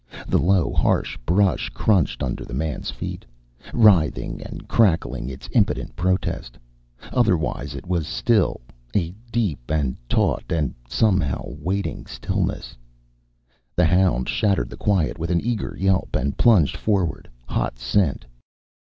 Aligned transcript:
The 0.27 0.39
low 0.39 0.73
harsh 0.73 1.15
brush 1.27 1.69
crunched 1.69 2.23
under 2.23 2.43
the 2.43 2.55
man's 2.55 2.89
feet, 2.89 3.23
writhing 3.71 4.41
and 4.41 4.67
crackling 4.67 5.29
its 5.29 5.47
impotent 5.51 5.95
protest. 5.95 6.57
Otherwise 7.13 7.75
it 7.75 7.85
was 7.85 8.07
still, 8.07 8.61
a 8.95 9.13
deep 9.31 9.59
and 9.69 9.95
taut 10.09 10.45
and 10.49 10.73
somehow 10.89 11.49
waiting 11.49 12.07
stillness. 12.07 12.75
The 13.75 13.85
hound 13.85 14.27
shattered 14.27 14.71
the 14.71 14.75
quiet 14.75 15.19
with 15.19 15.29
an 15.29 15.39
eager 15.39 15.77
yelp 15.77 16.15
and 16.15 16.35
plunged 16.35 16.77
forward. 16.77 17.29
Hot 17.45 17.77
scent! 17.77 18.25